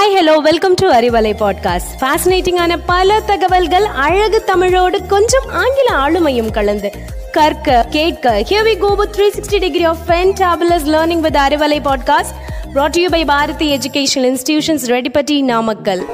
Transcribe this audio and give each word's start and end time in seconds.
Hi 0.00 0.18
hello 0.18 0.36
welcome 0.36 0.74
to 0.74 0.92
Arivalai 0.92 1.32
podcast 1.34 2.00
ஃபேசினேட்டிங்கான 2.00 2.78
பல 2.86 3.20
தகவல்கள் 3.20 3.84
அழகு 3.84 4.44
தமிழோடு 4.44 5.06
கொஞ்சம் 5.06 5.48
ஆங்கில 5.48 5.90
ஆளுமையும் 5.94 6.52
கலந்து. 6.52 6.92
கற்க 7.32 7.86
கேட்க 7.90 8.44
here 8.48 8.66
we 8.66 8.78
go 8.78 8.94
with 8.94 9.16
360 9.16 9.58
degree 9.58 9.84
of 9.84 9.96
fantabulous 10.06 10.86
learning 10.86 11.20
with 11.20 11.36
Arivalai 11.36 11.92
podcast 11.92 12.32
brought 12.74 12.88
to 12.88 13.02
you 13.02 13.10
by 13.10 13.24
Bharathi 13.24 13.78
educational 13.78 14.36
institutions 14.36 14.86
Reddipatti 14.86 15.42
Namakkal 15.42 16.06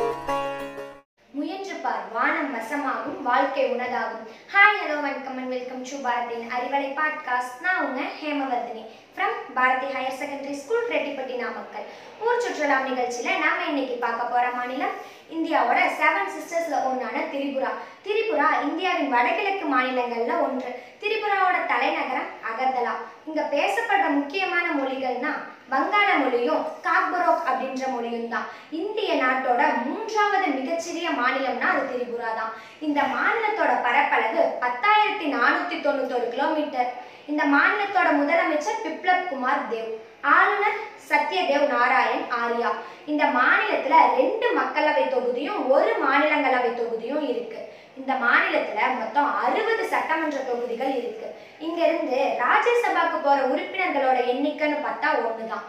முயன்று 1.30 1.74
பார் 1.82 2.04
வானம் 2.12 2.54
வசமாகும் 2.54 3.22
வாழ்க்கை 3.22 3.64
உனதாகும். 3.64 4.26
ஹாய் 4.54 4.78
ஹலோ 4.82 5.00
வணக்கம் 5.00 5.36
அண்ட் 5.36 5.48
வெல்கம் 5.48 5.82
டு 5.82 6.08
பாரதியின் 6.08 6.50
அறிவலை 6.56 6.86
பாட்காஸ்ட் 6.86 7.62
நான் 7.62 7.88
உங்க 7.88 8.00
Hemavardhini. 8.00 8.84
From 9.16 9.35
Bharathi 9.56 9.88
higher 9.94 10.18
secondary 10.20 10.54
school 10.62 10.88
Reddipatti 10.94 11.34
Namakkal. 11.42 11.86
ஊர் 12.24 12.42
சுற்றுலா 12.44 12.78
நிகழ்ச்சியில 12.88 13.34
நாம 13.44 13.58
இன்னைக்கு 13.70 13.94
பார்க்க 14.04 14.32
போற 14.32 14.44
மாநிலம் 14.56 14.96
இந்தியாவோட 15.36 15.78
செவன் 16.00 16.32
சிஸ்டர்ஸ்ல 16.34 16.76
ஒன்றான 16.88 17.22
திரிபுரா. 17.32 17.70
திரிபுரா 18.06 18.48
இந்தியாவின் 18.66 19.12
வடகிழக்கு 19.14 19.66
மாநிலங்கள்ல 19.74 20.34
ஒன்று. 20.46 20.70
திரிபுராவோட 21.02 21.58
தலைநகரம் 21.72 22.28
இங்க 23.36 23.48
பேசப்படுற 23.54 24.10
முக்கியமான 24.18 24.66
மொழிகள்னா 24.76 25.30
வங்காள 25.72 26.10
மொழியும் 26.20 26.62
காக்பரோக் 26.84 27.42
அப்படின்ற 27.48 27.82
மொழியும் 27.94 28.30
தான். 28.34 28.46
இந்திய 28.78 29.10
நாட்டோட 29.22 29.62
மூன்றாவது 29.88 30.46
மிகச்சிறிய 30.54 31.08
மாநிலம்னா 31.18 31.66
அது 31.72 31.82
திரிபுரா 31.90 32.30
தான். 32.38 32.54
இந்த 32.86 33.00
மாநிலத்தோட 33.16 33.72
பரப்பளவு 33.86 34.44
பத்தாயிரத்தி 34.62 35.26
நானூத்தி 35.34 35.76
தொண்ணூத்தொரு 35.86 36.26
கிலோமீட்டர். 36.34 36.90
இந்த 37.32 37.44
மாநிலத்தோட 37.54 38.08
முதலமைச்சர் 38.20 38.82
பிப்ளப் 38.86 39.28
குமார் 39.32 39.68
தேவ் 39.74 39.92
ஆளுநர் 40.36 40.80
சத்யதேவ் 41.10 41.68
நாராயண் 41.76 42.26
ஆர்யா. 42.42 42.72
இந்த 43.12 43.24
மாநிலத்துல 43.38 43.98
ரெண்டு 44.20 44.48
மக்களவை 44.60 45.06
தொகுதியும் 45.16 45.60
ஒரு 45.76 45.94
மாநிலங்களவை 46.06 46.72
தொகுதியும் 46.80 47.24
இருக்கு. 47.32 47.60
இந்த 48.00 48.12
மாநிலத்துல 48.22 48.80
மொத்தம் 49.00 49.28
அறுபது 49.42 49.84
சட்டமன்ற 49.92 50.38
தொகுதிகள் 50.48 50.92
இருக்கு. 51.00 51.28
இங்க 51.66 51.80
இருந்து 51.88 52.18
ராஜ்யசபாக்கு 52.44 53.18
போற 53.26 53.38
உறுப்பினர்களோட 53.52 54.18
எண்ணிக்கைன்னு 54.32 54.78
பார்த்தா 54.86 55.10
ஒண்ணுதான். 55.26 55.66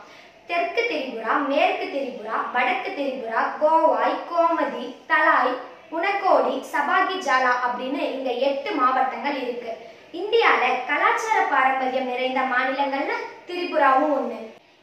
தெற்கு 0.49 0.81
திரிபுரா 0.89 1.33
மேற்கு 1.51 1.85
திரிபுரா 1.93 2.35
வடக்கு 2.55 2.89
திரிபுரா 2.97 3.41
கோவாய் 3.61 4.17
கோமதி 4.29 4.85
தலாய் 5.11 5.55
உனக்கோடி 5.95 6.55
சபாகி 6.73 7.17
ஜாலா 7.27 7.53
அப்படின்னு 7.65 8.01
இங்க 8.15 8.29
எட்டு 8.47 8.69
மாவட்டங்கள் 8.79 9.37
இருக்கு. 9.43 9.71
இந்தியால 10.19 10.63
கலாச்சார 10.89 11.39
பாரம்பரியம் 11.53 12.11
நிறைந்த 12.11 12.41
மாநிலங்கள்ல 12.53 13.15
திரிபுராவும் 13.47 14.15
ஒண்ணு. 14.19 14.39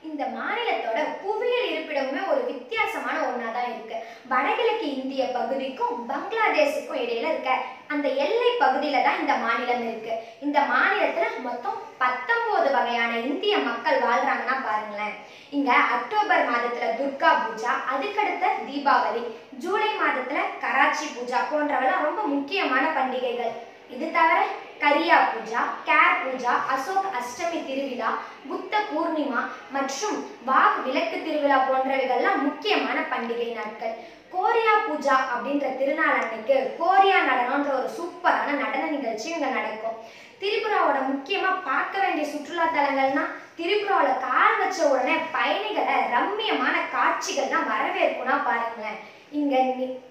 இந்த 0.09 0.25
மாநிலத்தோட 0.39 0.99
புவியியல் 1.23 1.71
இருப்பிடமுமே 1.71 2.23
ஒரு 2.33 2.43
வித்தியாசமான 2.51 3.17
ஒன்றா 3.29 3.49
தான் 3.57 3.71
இருக்கு 3.73 3.97
வடகிழக்கு 4.33 4.87
இந்திய 5.15 5.35
பகுதிக்கும் 5.35 5.99
பங்களாதேஷுக்கும் 6.09 7.01
இடையில 7.03 7.29
இருக்க 7.31 7.51
அந்த 7.93 8.07
எல்லை 8.25 8.49
பகுதியில 8.63 9.03
தான் 9.05 9.21
இந்த 9.23 9.35
மாநிலம் 9.43 9.85
இருக்கு. 9.89 10.15
இந்த 10.45 10.59
மாநிலத்துல 10.71 11.27
மொத்தம் 11.45 11.77
பத்தொன்பது 12.01 12.71
வகையான 12.77 13.13
இந்திய 13.29 13.55
மக்கள் 13.69 13.99
வாழ்றாங்கன்னா 14.07 14.57
பாருங்களேன். 14.65 15.15
இங்க 15.57 15.71
அக்டோபர் 15.97 16.43
மாதத்துல 16.49 16.89
துர்கா 17.01 17.31
பூஜா 17.43 17.75
அதுக்கடுத்த 17.93 18.51
தீபாவளி 18.71 19.23
ஜூலை 19.65 19.91
மாதத்துல 20.01 20.43
கராச்சி 20.65 21.07
பூஜா 21.19 21.43
போன்றவெல்லாம் 21.53 22.05
ரொம்ப 22.09 22.25
முக்கியமான 22.35 22.85
பண்டிகைகள். 22.99 23.55
இது 23.95 24.09
தவிர 24.19 24.41
கரியா 24.83 25.17
பூஜா 25.33 25.61
கேர் 25.89 26.21
பூஜா 26.25 26.53
அசோக் 26.75 27.09
அஷ்டமி 27.21 27.61
திருவிழா 27.69 28.11
புத்த 28.51 28.75
பூர்ணிமா 28.91 29.43
மற்றும் 29.77 30.19
வாக் 30.51 30.83
விளக்கு 30.89 31.17
திருவிழா 31.27 31.61
போன்றவைகள்லாம் 31.71 32.45
முக்கியமான 32.49 32.99
பண்டிகை 33.15 33.49
நாட்கள். 33.61 33.97
கோரியா 34.35 34.73
பூஜா 34.87 35.17
அப்படின்ற 35.33 35.67
திருநாள் 35.81 36.21
அன்னைக்கு 36.21 36.57
கோரியா 36.81 37.19
நடனம்ன்ற 37.31 37.71
ஒரு 37.81 37.89
சூப்பரான 37.97 38.49
நடன 38.63 38.85
நிகழ்ச்சி 38.95 39.29
இங்க 39.35 39.49
நடக்கும். 39.57 39.99
திரிபுராவோட 40.41 40.99
முக்கியமா 41.11 41.51
பார்க்க 41.69 41.95
வேண்டிய 42.05 42.25
சுற்றுலா 42.33 42.65
தலங்கள்னா 42.77 43.25
திரிபுராவில் 43.59 44.23
கால் 44.27 44.57
வச்ச 44.61 44.79
உடனே 44.93 45.17
பயணிகளை 45.37 45.97
ரம்மியமான 46.15 46.77
காட்சிகள் 46.95 47.53
தான் 47.53 47.69
வரவேற்கும்னா 47.73 48.37
பாருங்களேன். 48.49 48.99
இங்க 49.39 49.55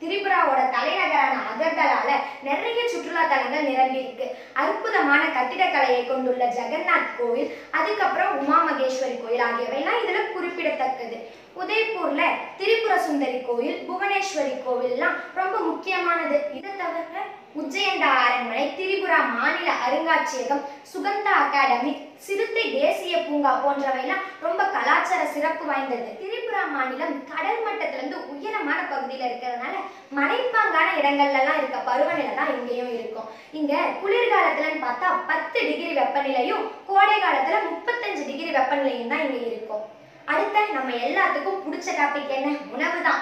திரிபுராவோட 0.02 0.62
தலைநகரான 0.76 1.36
அகர்தலால 1.52 2.10
நிறைய 2.48 2.80
சுற்றுலா 2.94 3.22
தலங்கள் 3.34 3.70
நிரம்பி 3.70 4.02
இருக்கு. 4.04 4.26
அற்புதமான 4.64 5.22
கட்டிடக்கலையை 5.38 6.02
கொண்டுள்ள 6.08 6.46
ஜெகநாத் 6.58 7.14
கோவில் 7.20 7.54
அதுக்கப்புறம் 7.78 8.34
உமா 8.42 8.58
மகேஸ்வரி 8.70 9.16
கோயில் 9.20 9.46
எல்லாம் 9.80 10.02
இதுல 10.04 10.20
குறிப்பிடத்தக்கது. 10.36 11.18
உதய்பூர்ல 11.62 12.22
திரிபுர 12.60 12.94
சுந்தரி 13.08 13.40
கோயில் 13.48 13.80
புவனேஸ்வரி 13.88 14.56
கோவில்லாம் 14.66 15.18
ரொம்ப 15.40 15.56
முக்கியமானது. 15.70 16.38
இதை 16.58 16.72
தவிர 16.82 17.22
உஜ்ஜயண்டா 17.62 18.08
அரண்மனை 18.22 18.64
திரிபுரா 18.78 19.18
மாநில 19.34 19.70
அருங்காட்சியகம் 19.86 20.64
சுகந்தா 20.92 21.34
அகாடமி 21.42 21.92
சிறுத்தை 22.26 22.64
தேசிய 22.78 23.16
பூங்கா 23.26 23.52
போன்றவைலாம் 23.64 24.24
ரொம்ப 24.46 24.62
கலாச்சார 24.76 25.22
சிறப்பு 25.36 25.64
வாய்ந்தது. 25.70 26.10
திரிபுரா 26.22 26.64
மாநிலம் 26.76 27.16
கடல் 27.32 27.64
மட்டத்திலிருந்து 27.66 28.18
உயரமான 28.34 28.80
பகுதியில் 28.92 29.28
இருக்கிறதுனால 29.28 29.76
மலைப்பாங்கான 30.20 30.88
இடங்கள்லாம் 31.00 31.60
இருக்க 31.62 31.80
பருவநிலை 31.90 32.34
தான் 32.40 32.54
இங்கேயும் 32.58 32.94
இருக்கும். 32.98 33.30
இங்க 33.60 33.74
குளிர்காலத்துலன்னு 34.04 34.86
பார்த்தா 34.88 35.10
பத்து 35.32 35.60
டிகிரி 35.70 35.94
வெப்பநிலையும் 36.02 36.64
கோடை 36.90 37.18
காலத்துல 37.18 37.60
முப்பத்தஞ்சு 37.72 38.24
டிகிரி 38.30 38.52
வெப்பநிலையும் 38.58 39.14
தான் 39.14 39.26
இங்க 39.28 39.40
இருக்கும். 39.52 39.84
அடுத்த 40.32 40.58
நம்ம 40.76 40.92
எல்லாத்துக்கும் 41.08 41.64
பிடிச்ச 41.64 41.90
டாபிக் 42.00 42.36
என்ன? 42.36 42.50
உணவு 42.76 43.00
தான் 43.08 43.22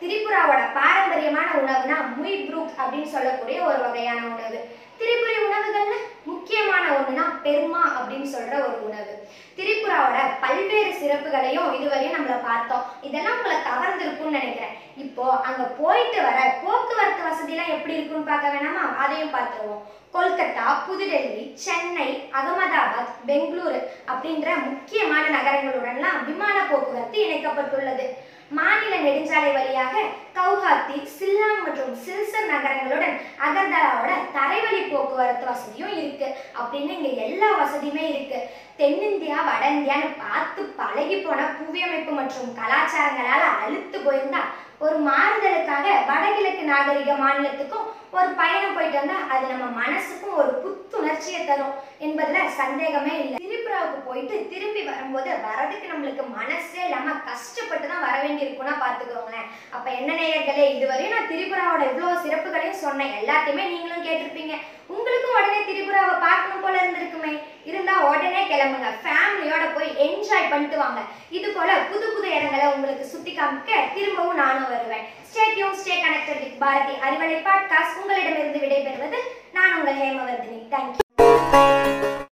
திரிபுராவோட 0.00 0.60
பாரம்பரியமான 0.78 1.48
உணவுனா 1.60 1.96
முய் 2.16 2.42
ப்ரூக் 2.46 2.74
அப்படின்னு 2.80 3.14
சொல்லக்கூடிய 3.14 3.58
ஒரு 3.68 3.78
வகையான 3.84 4.20
உணவு. 4.32 4.58
திரிபுரி 4.98 5.25
உணவுகள்ல 5.46 5.96
முக்கியமான 6.30 6.84
ஒண்ணுனா 6.96 7.24
பெருமா 7.46 7.82
அப்படின்னு 7.96 8.28
சொல்ற 8.34 8.54
ஒரு 8.66 8.78
உணவு. 8.88 9.14
திரிபுராவோட 9.58 10.18
பல்வேறு 10.40 10.92
சிறப்புகளையும் 11.00 11.68
இதுவரையும் 11.76 12.16
நம்மள 12.16 12.34
பார்த்தோம். 12.48 12.86
இதெல்லாம் 13.02 13.36
உங்களை 13.36 13.56
கவர்ந்திருக்கும்னு 13.68 14.38
நினைக்கிறேன். 14.38 14.74
இப்போ 15.04 15.24
அங்க 15.48 15.62
போயிட்டு 15.80 16.18
வர 16.22 16.38
போக்குவரத்து 16.64 17.22
வசதிலாம் 17.28 17.74
எப்படி 17.76 17.96
இருக்குன்னு 17.96 18.30
பார்க்க 18.30 18.54
வேணாமா? 18.54 18.82
அதையும் 19.04 19.34
பார்த்துருவோம். 19.34 19.84
கொல்கத்தா 20.14 20.66
புதுடெல்லி 20.86 21.42
சென்னை 21.64 22.08
அகமதாபாத் 22.38 23.16
பெங்களூரு 23.26 23.80
அப்படின்ற 24.12 24.48
முக்கியமான 24.68 25.24
நகரங்களுடன்லாம் 25.36 26.24
விமான 26.28 26.56
போக்குவரத்து 26.70 27.18
இணைக்கப்பட்டுள்ளது. 27.24 28.06
மாநில 28.50 28.94
நெடுஞ்சாலை 29.04 29.48
வழியாக 29.52 30.02
கவுஹாத்தி 30.36 30.96
சில்லாங் 31.14 31.62
மற்றும் 31.66 31.94
சில்சர் 32.04 32.50
நகரங்களுடன் 32.50 33.16
அகர்தலாவோட 33.46 34.10
தரைவழி 34.36 34.82
போக்குவரத்து 34.90 35.44
வசதியும் 35.50 35.94
இருக்கு. 36.00 36.28
அப்படின்னு 36.60 36.92
இங்க 36.98 37.22
எல்லா 37.30 37.48
வசதியுமே 37.62 38.04
இருக்கு. 38.12 38.38
தென்னிந்தியா 38.80 39.38
வட 39.48 39.64
இந்தியான்னு 39.76 40.10
பார்த்து 40.22 40.62
பழகி 40.80 41.16
போன 41.16 41.48
புவியமைப்பு 41.58 42.12
மற்றும் 42.20 42.54
கலாச்சாரங்களால 42.60 43.42
அழுத்து 43.64 43.98
போயிருந்தா 43.98 44.42
ஒரு 44.78 44.96
மாறுதலுக்காக 45.08 45.86
வடகிழக்கு 46.10 46.64
நாகரிக 46.72 47.12
மாநிலத்துக்கும் 47.24 47.86
ஒரு 48.16 48.28
பயணம் 48.40 48.74
போயிட்டு 48.76 48.98
வந்தா 49.00 49.18
அது 49.34 49.44
நம்ம 49.52 49.66
மனசுக்கும் 49.82 50.38
ஒரு 50.42 50.52
புத்துணர்ச்சியை 50.62 51.40
தரும் 51.46 51.74
என்பதுல 52.06 52.44
சந்தேகமே 52.60 53.14
இல்லை. 53.22 53.38
திரிபுராவுக்கு 53.76 54.08
போயிட்டு 54.08 54.36
திரும்பி 54.50 54.82
வரும்போது 54.88 55.30
வரதுக்கு 55.46 55.86
நம்மளுக்கு 55.90 56.22
மனசே 56.36 56.80
இல்லாம 56.86 57.14
கஷ்டப்பட்டு 57.28 57.86
தான் 57.90 58.04
வர 58.04 58.14
வேண்டியிருக்கும்னா 58.22 58.74
பாத்துக்கோங்களேன் 58.82 59.48
அப்ப 59.76 59.86
என்ன 59.98 60.10
நேயர்களே 60.20 60.64
இதுவரையும் 60.76 61.14
நான் 61.14 61.30
திரிபுராவோட 61.32 61.82
இவ்வளவு 61.90 62.22
சிறப்புகளையும் 62.24 62.82
சொன்னேன். 62.84 63.12
எல்லாத்தையுமே 63.20 63.64
நீங்களும் 63.72 64.06
கேட்டிருப்பீங்க. 64.06 64.54
உங்களுக்கும் 64.94 65.36
உடனே 65.38 65.60
திரிபுராவை 65.68 66.14
பார்க்கணும் 66.26 66.64
போல 66.64 66.74
இருந்திருக்குமே. 66.82 67.32
இருந்தா 67.70 67.94
உடனே 68.10 68.42
கிளம்புங்க. 68.50 68.90
ஃபேமிலியோட 69.04 69.64
போய் 69.76 69.94
என்ஜாய் 70.06 70.50
பண்ணிட்டு 70.52 70.78
வாங்க. 70.84 71.00
இது 71.38 71.48
போல 71.56 71.78
புது 71.92 72.08
புது 72.16 72.28
இடங்களை 72.36 72.66
உங்களுக்கு 72.74 73.06
சுத்தி 73.14 73.34
காமிக்க 73.38 73.80
திரும்பவும் 73.96 74.40
நானும் 74.42 74.70
வருவேன். 74.74 75.06
Stay 75.30 75.46
tune 75.56 75.80
stay 75.80 75.96
connected 76.04 76.44
with 76.44 76.60
Bharathi 76.64 76.94
Arivalai 77.08 77.40
podcast 77.48 77.98
உங்களிடமிருந்து 78.02 78.62
விடைபெறுவது 78.64 79.20
நான் 79.58 79.76
உங்கள் 79.80 80.00
ஹேமவர்தினி. 80.02 80.62
தேங்க்யூ 80.74 81.05